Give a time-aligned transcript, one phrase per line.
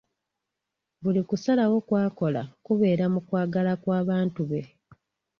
[1.01, 4.61] Buli kusalawo kw'akola kubeera mu kwagala kw'abantu be.